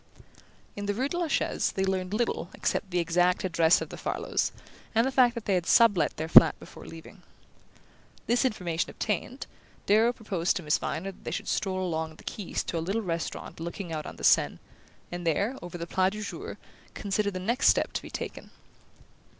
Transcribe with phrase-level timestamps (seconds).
[0.75, 3.97] In the rue de la Chaise they learned little except the exact address of the
[3.97, 4.51] Farlows,
[4.95, 7.21] and the fact that they had sub let their flat before leaving.
[8.25, 9.45] This information obtained,
[9.85, 13.03] Darrow proposed to Miss Viner that they should stroll along the quays to a little
[13.03, 14.57] restaurant looking out on the Seine,
[15.11, 16.57] and there, over the plat du jour,
[16.95, 18.49] consider the next step to be taken.